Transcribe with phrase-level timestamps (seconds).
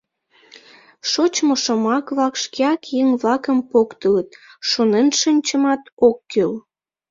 [1.09, 4.27] Шочшо шомак-влак шкеак еҥ-влакым поктылыт,
[4.69, 6.53] шонен шинчымат ок кӱл.